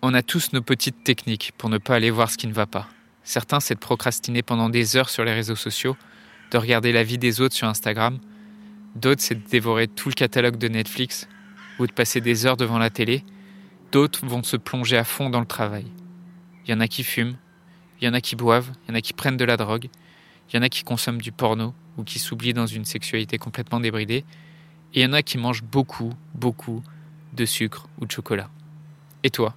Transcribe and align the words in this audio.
On 0.00 0.14
a 0.14 0.22
tous 0.22 0.52
nos 0.52 0.62
petites 0.62 1.02
techniques 1.02 1.52
pour 1.58 1.68
ne 1.68 1.78
pas 1.78 1.96
aller 1.96 2.12
voir 2.12 2.30
ce 2.30 2.38
qui 2.38 2.46
ne 2.46 2.52
va 2.52 2.66
pas. 2.66 2.88
Certains, 3.24 3.58
c'est 3.58 3.74
de 3.74 3.80
procrastiner 3.80 4.42
pendant 4.42 4.68
des 4.68 4.96
heures 4.96 5.10
sur 5.10 5.24
les 5.24 5.32
réseaux 5.32 5.56
sociaux, 5.56 5.96
de 6.52 6.56
regarder 6.56 6.92
la 6.92 7.02
vie 7.02 7.18
des 7.18 7.40
autres 7.40 7.56
sur 7.56 7.66
Instagram. 7.66 8.20
D'autres, 8.94 9.22
c'est 9.22 9.34
de 9.34 9.48
dévorer 9.48 9.88
tout 9.88 10.08
le 10.08 10.14
catalogue 10.14 10.56
de 10.56 10.68
Netflix 10.68 11.26
ou 11.80 11.88
de 11.88 11.92
passer 11.92 12.20
des 12.20 12.46
heures 12.46 12.56
devant 12.56 12.78
la 12.78 12.90
télé. 12.90 13.24
D'autres 13.90 14.24
vont 14.24 14.44
se 14.44 14.56
plonger 14.56 14.96
à 14.96 15.02
fond 15.02 15.30
dans 15.30 15.40
le 15.40 15.46
travail. 15.46 15.86
Il 16.64 16.70
y 16.70 16.74
en 16.74 16.80
a 16.80 16.86
qui 16.86 17.02
fument, 17.02 17.36
il 18.00 18.06
y 18.06 18.08
en 18.08 18.14
a 18.14 18.20
qui 18.20 18.36
boivent, 18.36 18.70
il 18.84 18.90
y 18.90 18.92
en 18.92 18.96
a 18.96 19.00
qui 19.00 19.14
prennent 19.14 19.36
de 19.36 19.44
la 19.44 19.56
drogue, 19.56 19.88
il 20.48 20.56
y 20.56 20.58
en 20.60 20.62
a 20.62 20.68
qui 20.68 20.84
consomment 20.84 21.20
du 21.20 21.32
porno 21.32 21.74
ou 21.96 22.04
qui 22.04 22.20
s'oublient 22.20 22.54
dans 22.54 22.66
une 22.66 22.84
sexualité 22.84 23.36
complètement 23.38 23.80
débridée, 23.80 24.24
et 24.94 25.00
il 25.00 25.02
y 25.02 25.06
en 25.06 25.12
a 25.12 25.22
qui 25.22 25.38
mangent 25.38 25.64
beaucoup, 25.64 26.12
beaucoup 26.34 26.84
de 27.32 27.44
sucre 27.44 27.88
ou 28.00 28.06
de 28.06 28.12
chocolat. 28.12 28.48
Et 29.24 29.30
toi, 29.30 29.56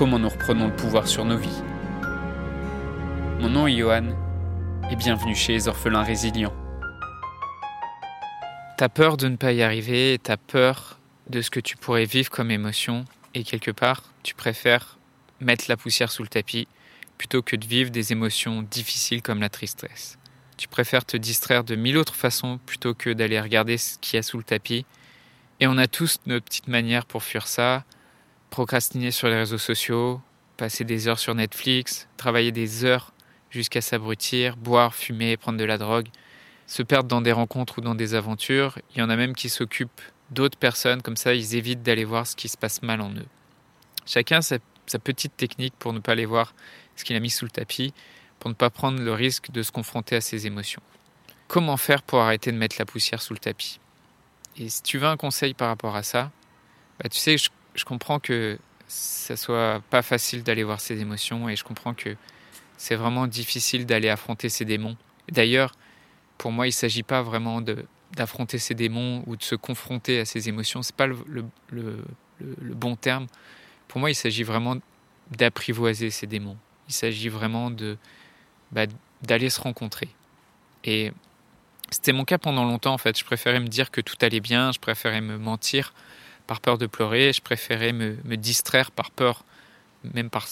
comment 0.00 0.18
nous 0.18 0.30
reprenons 0.30 0.68
le 0.68 0.74
pouvoir 0.74 1.06
sur 1.06 1.26
nos 1.26 1.36
vies 1.36 1.62
Mon 3.38 3.50
nom 3.50 3.66
est 3.66 3.76
Johan, 3.76 4.16
et 4.90 4.96
bienvenue 4.96 5.36
chez 5.36 5.52
les 5.52 5.68
orphelins 5.68 6.02
résilients. 6.02 6.54
T'as 8.78 8.88
peur 8.88 9.18
de 9.18 9.28
ne 9.28 9.36
pas 9.36 9.52
y 9.52 9.62
arriver, 9.62 10.18
t'as 10.22 10.38
peur 10.38 10.98
de 11.28 11.42
ce 11.42 11.50
que 11.50 11.60
tu 11.60 11.76
pourrais 11.76 12.06
vivre 12.06 12.30
comme 12.30 12.50
émotion, 12.50 13.04
et 13.34 13.44
quelque 13.44 13.70
part, 13.70 14.04
tu 14.22 14.34
préfères 14.34 14.96
mettre 15.38 15.66
la 15.68 15.76
poussière 15.76 16.10
sous 16.10 16.22
le 16.22 16.30
tapis 16.30 16.66
plutôt 17.18 17.42
que 17.42 17.56
de 17.56 17.66
vivre 17.66 17.90
des 17.90 18.10
émotions 18.12 18.62
difficiles 18.62 19.20
comme 19.20 19.40
la 19.40 19.50
tristesse. 19.50 20.16
Tu 20.56 20.66
préfères 20.66 21.04
te 21.04 21.18
distraire 21.18 21.62
de 21.62 21.76
mille 21.76 21.98
autres 21.98 22.14
façons 22.14 22.58
plutôt 22.64 22.94
que 22.94 23.10
d'aller 23.10 23.38
regarder 23.38 23.76
ce 23.76 23.98
qu'il 23.98 24.16
y 24.16 24.18
a 24.18 24.22
sous 24.22 24.38
le 24.38 24.44
tapis. 24.44 24.86
Et 25.60 25.66
on 25.66 25.76
a 25.76 25.86
tous 25.88 26.20
nos 26.24 26.40
petites 26.40 26.68
manières 26.68 27.04
pour 27.04 27.22
fuir 27.22 27.46
ça. 27.46 27.84
Procrastiner 28.50 29.12
sur 29.12 29.28
les 29.28 29.36
réseaux 29.36 29.58
sociaux, 29.58 30.20
passer 30.56 30.84
des 30.84 31.08
heures 31.08 31.18
sur 31.18 31.34
Netflix, 31.34 32.08
travailler 32.16 32.52
des 32.52 32.84
heures 32.84 33.12
jusqu'à 33.50 33.80
s'abrutir, 33.80 34.56
boire, 34.56 34.94
fumer, 34.94 35.36
prendre 35.36 35.58
de 35.58 35.64
la 35.64 35.78
drogue, 35.78 36.08
se 36.66 36.82
perdre 36.82 37.08
dans 37.08 37.20
des 37.20 37.32
rencontres 37.32 37.78
ou 37.78 37.80
dans 37.80 37.94
des 37.94 38.14
aventures. 38.14 38.78
Il 38.94 38.98
y 38.98 39.02
en 39.02 39.10
a 39.10 39.16
même 39.16 39.34
qui 39.34 39.48
s'occupent 39.48 40.02
d'autres 40.30 40.58
personnes, 40.58 41.02
comme 41.02 41.16
ça 41.16 41.34
ils 41.34 41.54
évitent 41.54 41.82
d'aller 41.82 42.04
voir 42.04 42.26
ce 42.26 42.36
qui 42.36 42.48
se 42.48 42.56
passe 42.56 42.82
mal 42.82 43.00
en 43.00 43.10
eux. 43.10 43.26
Chacun 44.06 44.42
sa, 44.42 44.58
sa 44.86 44.98
petite 44.98 45.36
technique 45.36 45.74
pour 45.78 45.92
ne 45.92 46.00
pas 46.00 46.12
aller 46.12 46.26
voir 46.26 46.54
ce 46.96 47.04
qu'il 47.04 47.16
a 47.16 47.20
mis 47.20 47.30
sous 47.30 47.44
le 47.44 47.50
tapis, 47.50 47.94
pour 48.40 48.50
ne 48.50 48.54
pas 48.54 48.70
prendre 48.70 49.00
le 49.00 49.12
risque 49.12 49.50
de 49.50 49.62
se 49.62 49.70
confronter 49.70 50.16
à 50.16 50.20
ses 50.20 50.46
émotions. 50.46 50.82
Comment 51.46 51.76
faire 51.76 52.02
pour 52.02 52.20
arrêter 52.20 52.52
de 52.52 52.56
mettre 52.56 52.76
la 52.78 52.86
poussière 52.86 53.22
sous 53.22 53.32
le 53.32 53.38
tapis? 53.38 53.80
Et 54.56 54.68
si 54.68 54.82
tu 54.82 54.98
veux 54.98 55.06
un 55.06 55.16
conseil 55.16 55.54
par 55.54 55.68
rapport 55.68 55.96
à 55.96 56.02
ça, 56.02 56.30
bah, 57.00 57.08
tu 57.08 57.18
sais, 57.18 57.38
je, 57.38 57.50
je 57.74 57.84
comprends 57.84 58.18
que 58.18 58.58
ça 58.88 59.36
soit 59.36 59.82
pas 59.90 60.02
facile 60.02 60.42
d'aller 60.42 60.64
voir 60.64 60.80
ses 60.80 61.00
émotions 61.00 61.48
et 61.48 61.56
je 61.56 61.64
comprends 61.64 61.94
que 61.94 62.16
c'est 62.76 62.96
vraiment 62.96 63.26
difficile 63.26 63.86
d'aller 63.86 64.08
affronter 64.08 64.48
ses 64.48 64.64
démons. 64.64 64.96
D'ailleurs, 65.30 65.74
pour 66.38 66.50
moi, 66.50 66.66
il 66.66 66.70
ne 66.70 66.74
s'agit 66.74 67.02
pas 67.02 67.22
vraiment 67.22 67.62
d'affronter 68.12 68.58
ses 68.58 68.74
démons 68.74 69.22
ou 69.26 69.36
de 69.36 69.42
se 69.42 69.54
confronter 69.54 70.18
à 70.18 70.24
ses 70.24 70.48
émotions. 70.48 70.82
C'est 70.82 70.96
pas 70.96 71.06
le, 71.06 71.18
bon 72.40 72.96
terme. 72.96 73.26
Pour 73.86 74.00
moi, 74.00 74.10
il 74.10 74.14
s'agit 74.14 74.42
vraiment 74.42 74.76
d'apprivoiser 75.30 76.10
ses 76.10 76.26
démons. 76.26 76.56
Il 76.88 76.94
s'agit 76.94 77.28
vraiment 77.28 77.70
bah, 78.72 78.86
d'aller 79.22 79.50
se 79.50 79.60
rencontrer. 79.60 80.08
Et 80.84 81.12
c'était 81.90 82.12
mon 82.12 82.24
cas 82.24 82.38
pendant 82.38 82.64
longtemps 82.64 82.94
en 82.94 82.98
fait. 82.98 83.18
Je 83.18 83.24
préférais 83.24 83.60
me 83.60 83.68
dire 83.68 83.90
que 83.90 84.00
tout 84.00 84.16
allait 84.22 84.40
bien, 84.40 84.72
je 84.72 84.78
préférais 84.78 85.20
me 85.20 85.36
mentir 85.36 85.92
par 86.50 86.60
peur 86.60 86.78
de 86.78 86.86
pleurer, 86.86 87.32
je 87.32 87.40
préférais 87.40 87.92
me, 87.92 88.36
distraire 88.36 88.90
par 88.90 89.12
peur, 89.12 89.44
même 90.14 90.30
par, 90.30 90.48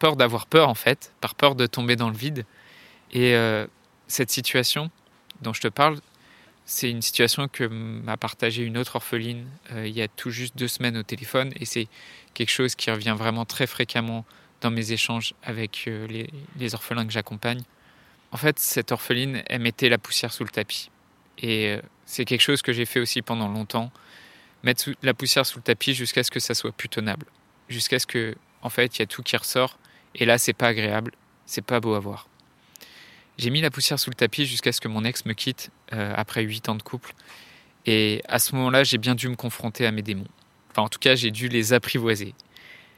peur 0.00 0.16
d'avoir 0.16 0.48
peur 0.48 0.68
en 0.68 0.74
fait, 0.74 1.12
par 1.20 1.36
peur 1.36 1.54
de 1.54 1.66
tomber 1.66 1.94
dans 1.94 2.10
le 2.10 2.16
vide. 2.16 2.44
Et 3.12 3.36
euh, 3.36 3.64
cette 4.08 4.32
situation 4.32 4.90
dont 5.42 5.52
je 5.52 5.60
te 5.60 5.68
parle, 5.68 6.00
c'est 6.66 6.90
une 6.90 7.00
situation 7.00 7.46
que 7.46 7.62
m'a 7.62 8.16
partagée 8.16 8.64
une 8.64 8.76
autre 8.76 8.96
orpheline 8.96 9.46
euh, 9.70 9.86
il 9.86 9.94
y 9.94 10.02
a 10.02 10.08
tout 10.08 10.30
juste 10.30 10.58
deux 10.58 10.66
semaines 10.66 10.96
au 10.96 11.04
téléphone 11.04 11.52
et 11.54 11.64
c'est 11.64 11.86
quelque 12.34 12.50
chose 12.50 12.74
qui 12.74 12.90
revient 12.90 13.14
vraiment 13.16 13.44
très 13.44 13.68
fréquemment 13.68 14.24
dans 14.62 14.72
mes 14.72 14.90
échanges 14.90 15.34
avec 15.44 15.84
euh, 15.86 16.08
les, 16.08 16.28
les, 16.58 16.74
orphelins 16.74 17.06
que 17.06 17.12
j'accompagne. 17.12 17.62
En 18.32 18.36
fait, 18.36 18.58
cette 18.58 18.90
orpheline, 18.90 19.44
elle 19.46 19.60
mettait 19.60 19.90
la 19.90 19.98
poussière 19.98 20.32
sous 20.32 20.42
le 20.42 20.50
tapis. 20.50 20.90
Et 21.38 21.78
c'est 22.04 22.24
quelque 22.24 22.42
chose 22.42 22.62
que 22.62 22.72
j'ai 22.72 22.84
fait 22.84 22.98
aussi 22.98 23.22
pendant 23.22 23.46
longtemps, 23.46 23.92
mettre 24.62 24.90
la 25.02 25.14
poussière 25.14 25.46
sous 25.46 25.58
le 25.58 25.62
tapis 25.62 25.94
jusqu'à 25.94 26.22
ce 26.22 26.30
que 26.30 26.40
ça 26.40 26.54
soit 26.54 26.72
plus 26.72 26.88
tenable, 26.88 27.26
jusqu'à 27.68 27.98
ce 27.98 28.06
que, 28.06 28.34
en 28.62 28.70
fait, 28.70 28.96
il 28.96 29.00
y 29.00 29.02
a 29.02 29.06
tout 29.06 29.22
qui 29.22 29.36
ressort. 29.36 29.78
Et 30.14 30.24
là, 30.24 30.38
c'est 30.38 30.52
pas 30.52 30.68
agréable, 30.68 31.12
c'est 31.46 31.64
pas 31.64 31.80
beau 31.80 31.94
à 31.94 32.00
voir. 32.00 32.28
J'ai 33.38 33.50
mis 33.50 33.60
la 33.60 33.70
poussière 33.70 33.98
sous 33.98 34.10
le 34.10 34.14
tapis 34.14 34.44
jusqu'à 34.44 34.72
ce 34.72 34.80
que 34.80 34.88
mon 34.88 35.04
ex 35.04 35.24
me 35.24 35.32
quitte 35.32 35.70
euh, 35.92 36.12
après 36.14 36.42
huit 36.42 36.68
ans 36.68 36.74
de 36.74 36.82
couple. 36.82 37.14
Et 37.86 38.22
à 38.28 38.38
ce 38.38 38.54
moment-là, 38.54 38.84
j'ai 38.84 38.98
bien 38.98 39.14
dû 39.14 39.28
me 39.28 39.36
confronter 39.36 39.86
à 39.86 39.92
mes 39.92 40.02
démons. 40.02 40.28
Enfin, 40.70 40.82
en 40.82 40.88
tout 40.88 40.98
cas, 40.98 41.14
j'ai 41.14 41.30
dû 41.30 41.48
les 41.48 41.72
apprivoiser. 41.72 42.34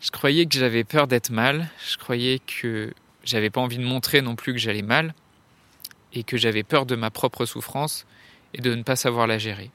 Je 0.01 0.11
croyais 0.11 0.47
que 0.47 0.59
j'avais 0.59 0.83
peur 0.83 1.07
d'être 1.07 1.31
mal. 1.31 1.71
Je 1.89 1.97
croyais 1.97 2.41
que 2.41 2.93
j'avais 3.23 3.51
pas 3.51 3.61
envie 3.61 3.79
de 3.79 3.85
montrer 3.85 4.21
non 4.21 4.35
plus 4.35 4.53
que 4.53 4.59
j'allais 4.59 4.83
mal. 4.83 5.15
Et 6.13 6.25
que 6.25 6.37
j'avais 6.37 6.65
peur 6.65 6.87
de 6.87 6.97
ma 6.97 7.11
propre 7.11 7.47
souffrance 7.47 8.05
et 8.53 8.61
de 8.61 8.75
ne 8.75 8.83
pas 8.83 8.97
savoir 8.97 9.27
la 9.27 9.39
gérer. 9.39 9.71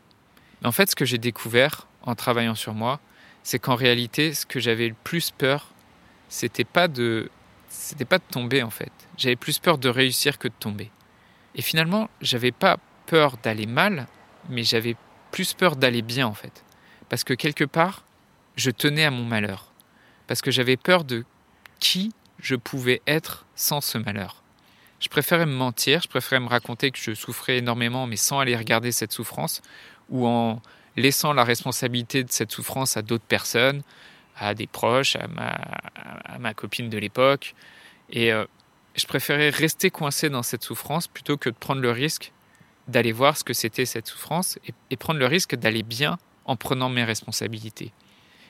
En 0.64 0.72
fait, 0.72 0.90
ce 0.90 0.96
que 0.96 1.06
j'ai 1.06 1.18
découvert 1.18 1.88
en 2.04 2.16
travaillant 2.16 2.56
sur 2.56 2.74
moi, 2.74 3.00
c'est 3.44 3.60
qu'en 3.60 3.76
réalité, 3.76 4.34
ce 4.34 4.46
que 4.46 4.60
j'avais 4.60 4.88
le 4.88 4.96
plus 5.04 5.32
peur, 5.32 5.74
c'était 6.30 6.66
pas 6.66 6.88
de 6.88 7.30
c'était 7.70 8.06
pas 8.06 8.18
de 8.18 8.24
tomber 8.30 8.64
en 8.64 8.70
fait. 8.70 8.92
J'avais 9.18 9.36
plus 9.36 9.60
peur 9.60 9.78
de 9.78 9.90
réussir 9.90 10.38
que 10.38 10.48
de 10.48 10.54
tomber. 10.60 10.90
Et 11.56 11.62
finalement, 11.62 12.10
j'avais 12.22 12.52
pas 12.52 12.78
peur 13.06 13.38
d'aller 13.38 13.66
mal, 13.66 14.08
mais 14.50 14.64
j'avais 14.64 14.96
plus 15.32 15.54
peur 15.54 15.76
d'aller 15.76 16.02
bien 16.02 16.28
en 16.28 16.34
fait. 16.34 16.64
Parce 17.10 17.24
que 17.24 17.34
quelque 17.34 17.64
part, 17.64 18.04
je 18.56 18.72
tenais 18.72 19.06
à 19.06 19.12
mon 19.12 19.24
malheur. 19.24 19.72
Parce 20.28 20.42
que 20.42 20.52
j'avais 20.52 20.78
peur 20.78 21.04
de 21.04 21.24
qui 21.80 22.12
je 22.40 22.56
pouvais 22.56 23.02
être 23.08 23.46
sans 23.56 23.82
ce 23.82 23.98
malheur. 23.98 24.44
Je 25.00 25.10
préférais 25.10 25.46
me 25.46 25.54
mentir, 25.54 26.02
je 26.02 26.08
préférais 26.08 26.42
me 26.42 26.48
raconter 26.48 26.92
que 26.92 26.98
je 27.00 27.14
souffrais 27.14 27.58
énormément, 27.58 28.08
mais 28.08 28.16
sans 28.16 28.40
aller 28.40 28.56
regarder 28.56 28.92
cette 28.92 29.12
souffrance, 29.12 29.62
ou 30.10 30.28
en 30.28 30.62
laissant 30.96 31.34
la 31.34 31.44
responsabilité 31.44 32.24
de 32.24 32.32
cette 32.32 32.52
souffrance 32.52 32.98
à 32.98 33.02
d'autres 33.02 33.26
personnes, 33.26 33.82
à 34.38 34.54
des 34.54 34.68
proches, 34.68 35.16
à 35.16 35.28
ma, 36.40 36.54
copine 36.54 36.90
de 36.90 36.98
l'époque. 36.98 37.56
Et 38.10 38.32
euh, 38.32 38.46
je 38.96 39.06
préférais 39.06 39.50
rester 39.50 39.90
coincé 39.90 40.30
dans 40.30 40.44
cette 40.44 40.64
souffrance 40.64 41.08
plutôt 41.08 41.38
que 41.38 41.50
de 41.50 41.56
prendre 41.56 41.82
le 41.82 41.92
risque 41.92 42.32
d'aller 42.88 43.12
voir 43.12 43.36
ce 43.36 43.44
que 43.44 43.54
c'était 43.54 43.86
cette 43.86 44.08
souffrance 44.08 44.58
et 44.90 44.96
prendre 44.96 45.20
le 45.20 45.26
risque 45.26 45.56
d'aller 45.56 45.84
bien 45.84 46.18
en 46.46 46.56
prenant 46.56 46.88
mes 46.88 47.04
responsabilités. 47.04 47.92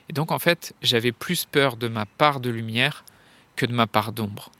Et 0.09 0.13
donc 0.13 0.31
en 0.31 0.39
fait, 0.39 0.74
j'avais 0.81 1.12
plus 1.12 1.45
peur 1.45 1.75
de 1.75 1.88
ma 1.88 2.06
part 2.06 2.39
de 2.39 2.50
lumière 2.50 3.03
que 3.56 3.66
de 3.66 3.74
ma 3.74 3.88
part 3.88 4.12
d'ombre. 4.12 4.51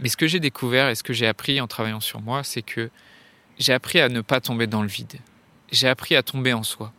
Mais 0.00 0.08
ce 0.08 0.16
que 0.16 0.26
j'ai 0.26 0.40
découvert 0.40 0.88
et 0.88 0.94
ce 0.94 1.02
que 1.02 1.12
j'ai 1.12 1.26
appris 1.26 1.60
en 1.60 1.66
travaillant 1.66 2.00
sur 2.00 2.20
moi, 2.20 2.42
c'est 2.42 2.62
que 2.62 2.90
j'ai 3.58 3.72
appris 3.72 4.00
à 4.00 4.08
ne 4.08 4.20
pas 4.20 4.40
tomber 4.40 4.66
dans 4.66 4.82
le 4.82 4.88
vide. 4.88 5.14
J'ai 5.72 5.88
appris 5.88 6.14
à 6.14 6.22
tomber 6.22 6.52
en 6.52 6.62
soi. 6.62 6.92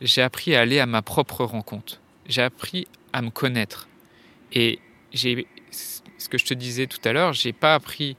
J'ai 0.00 0.20
appris 0.20 0.54
à 0.54 0.60
aller 0.60 0.78
à 0.80 0.86
ma 0.86 1.00
propre 1.00 1.44
rencontre. 1.44 2.00
J'ai 2.26 2.42
appris 2.42 2.86
à 3.12 3.22
me 3.22 3.30
connaître. 3.30 3.88
Et 4.52 4.78
j'ai 5.12 5.46
ce 6.18 6.28
que 6.28 6.38
je 6.38 6.44
te 6.44 6.54
disais 6.54 6.86
tout 6.86 7.00
à 7.04 7.12
l'heure, 7.12 7.32
j'ai 7.32 7.52
pas 7.52 7.74
appris 7.74 8.16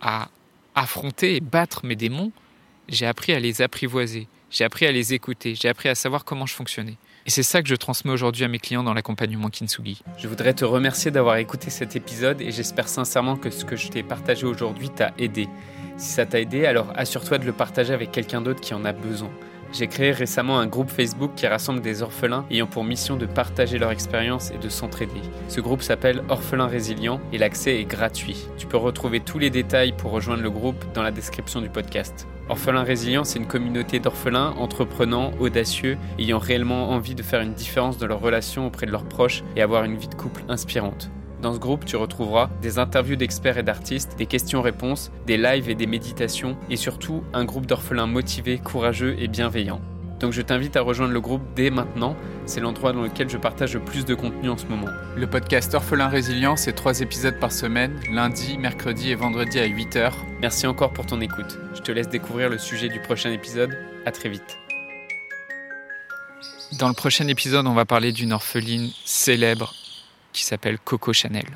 à 0.00 0.28
affronter 0.74 1.36
et 1.36 1.40
battre 1.40 1.86
mes 1.86 1.96
démons, 1.96 2.32
j'ai 2.88 3.06
appris 3.06 3.32
à 3.32 3.40
les 3.40 3.62
apprivoiser, 3.62 4.28
j'ai 4.50 4.64
appris 4.64 4.86
à 4.86 4.92
les 4.92 5.14
écouter, 5.14 5.54
j'ai 5.54 5.68
appris 5.68 5.88
à 5.88 5.94
savoir 5.94 6.24
comment 6.24 6.46
je 6.46 6.54
fonctionnais. 6.54 6.96
Et 7.24 7.30
c'est 7.30 7.42
ça 7.42 7.62
que 7.62 7.68
je 7.68 7.74
transmets 7.74 8.12
aujourd'hui 8.12 8.44
à 8.44 8.48
mes 8.48 8.58
clients 8.58 8.84
dans 8.84 8.94
l'accompagnement 8.94 9.48
Kintsugi. 9.48 10.02
Je 10.18 10.28
voudrais 10.28 10.54
te 10.54 10.64
remercier 10.64 11.10
d'avoir 11.10 11.36
écouté 11.36 11.70
cet 11.70 11.96
épisode 11.96 12.40
et 12.40 12.52
j'espère 12.52 12.88
sincèrement 12.88 13.36
que 13.36 13.50
ce 13.50 13.64
que 13.64 13.74
je 13.74 13.88
t'ai 13.88 14.02
partagé 14.02 14.46
aujourd'hui 14.46 14.90
t'a 14.90 15.12
aidé. 15.18 15.48
Si 15.96 16.10
ça 16.10 16.26
t'a 16.26 16.40
aidé, 16.40 16.66
alors 16.66 16.92
assure-toi 16.94 17.38
de 17.38 17.46
le 17.46 17.52
partager 17.52 17.94
avec 17.94 18.12
quelqu'un 18.12 18.42
d'autre 18.42 18.60
qui 18.60 18.74
en 18.74 18.84
a 18.84 18.92
besoin. 18.92 19.30
J'ai 19.72 19.88
créé 19.88 20.12
récemment 20.12 20.58
un 20.58 20.66
groupe 20.66 20.90
Facebook 20.90 21.32
qui 21.34 21.46
rassemble 21.46 21.80
des 21.80 22.02
orphelins 22.02 22.44
ayant 22.50 22.66
pour 22.66 22.84
mission 22.84 23.16
de 23.16 23.26
partager 23.26 23.78
leur 23.78 23.90
expérience 23.90 24.50
et 24.50 24.58
de 24.58 24.68
s'entraider. 24.68 25.20
Ce 25.48 25.60
groupe 25.60 25.82
s'appelle 25.82 26.22
Orphelins 26.28 26.66
Résilients 26.66 27.20
et 27.32 27.38
l'accès 27.38 27.80
est 27.80 27.84
gratuit. 27.84 28.46
Tu 28.58 28.66
peux 28.66 28.76
retrouver 28.76 29.20
tous 29.20 29.38
les 29.38 29.50
détails 29.50 29.92
pour 29.92 30.12
rejoindre 30.12 30.42
le 30.42 30.50
groupe 30.50 30.84
dans 30.94 31.02
la 31.02 31.10
description 31.10 31.60
du 31.60 31.68
podcast. 31.68 32.26
Orphelins 32.48 32.84
Résilients, 32.84 33.24
c'est 33.24 33.38
une 33.38 33.46
communauté 33.46 33.98
d'orphelins 33.98 34.54
entreprenants, 34.58 35.32
audacieux, 35.40 35.98
ayant 36.18 36.38
réellement 36.38 36.90
envie 36.90 37.16
de 37.16 37.22
faire 37.22 37.40
une 37.40 37.54
différence 37.54 37.98
dans 37.98 38.06
leurs 38.06 38.20
relations 38.20 38.66
auprès 38.66 38.86
de 38.86 38.92
leurs 38.92 39.08
proches 39.08 39.42
et 39.56 39.62
avoir 39.62 39.84
une 39.84 39.96
vie 39.96 40.08
de 40.08 40.14
couple 40.14 40.44
inspirante. 40.48 41.10
Dans 41.42 41.52
ce 41.52 41.58
groupe, 41.58 41.84
tu 41.84 41.96
retrouveras 41.96 42.48
des 42.62 42.78
interviews 42.78 43.16
d'experts 43.16 43.58
et 43.58 43.62
d'artistes, 43.62 44.16
des 44.16 44.26
questions-réponses, 44.26 45.10
des 45.26 45.36
lives 45.36 45.68
et 45.68 45.74
des 45.74 45.86
méditations, 45.86 46.56
et 46.70 46.76
surtout 46.76 47.22
un 47.34 47.44
groupe 47.44 47.66
d'orphelins 47.66 48.06
motivés, 48.06 48.58
courageux 48.58 49.16
et 49.18 49.28
bienveillants. 49.28 49.80
Donc 50.18 50.32
je 50.32 50.40
t'invite 50.40 50.76
à 50.76 50.80
rejoindre 50.80 51.12
le 51.12 51.20
groupe 51.20 51.42
dès 51.54 51.68
maintenant, 51.68 52.16
c'est 52.46 52.60
l'endroit 52.60 52.94
dans 52.94 53.02
lequel 53.02 53.28
je 53.28 53.36
partage 53.36 53.74
le 53.74 53.80
plus 53.80 54.06
de 54.06 54.14
contenu 54.14 54.48
en 54.48 54.56
ce 54.56 54.64
moment. 54.64 54.88
Le 55.14 55.26
podcast 55.26 55.74
Orphelin 55.74 56.08
Résilient, 56.08 56.56
c'est 56.56 56.72
trois 56.72 57.00
épisodes 57.00 57.38
par 57.38 57.52
semaine, 57.52 58.00
lundi, 58.10 58.56
mercredi 58.56 59.10
et 59.10 59.14
vendredi 59.14 59.58
à 59.58 59.68
8h. 59.68 60.12
Merci 60.40 60.66
encore 60.66 60.94
pour 60.94 61.04
ton 61.04 61.20
écoute. 61.20 61.58
Je 61.74 61.80
te 61.82 61.92
laisse 61.92 62.08
découvrir 62.08 62.48
le 62.48 62.56
sujet 62.56 62.88
du 62.88 63.00
prochain 63.00 63.30
épisode. 63.30 63.76
À 64.06 64.10
très 64.10 64.30
vite. 64.30 64.56
Dans 66.78 66.88
le 66.88 66.94
prochain 66.94 67.28
épisode, 67.28 67.66
on 67.66 67.74
va 67.74 67.84
parler 67.84 68.12
d'une 68.12 68.32
orpheline 68.32 68.90
célèbre 69.04 69.74
qui 70.36 70.44
s'appelle 70.44 70.78
Coco 70.78 71.14
Chanel. 71.14 71.46